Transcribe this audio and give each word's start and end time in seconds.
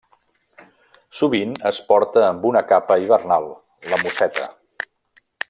Sovint 1.17 1.51
es 1.71 1.81
porta 1.91 2.23
amb 2.31 2.47
una 2.53 2.63
capa 2.73 2.99
hivernal, 3.05 3.47
la 3.93 4.01
musseta. 4.03 4.49